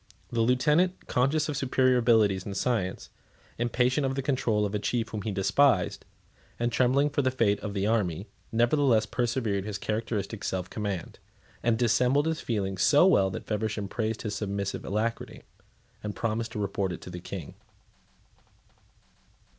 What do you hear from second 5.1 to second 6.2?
he despised,